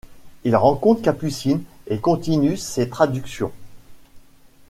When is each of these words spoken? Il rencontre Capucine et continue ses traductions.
Il 0.45 0.55
rencontre 0.55 1.03
Capucine 1.03 1.61
et 1.85 1.99
continue 1.99 2.57
ses 2.57 2.89
traductions. 2.89 3.51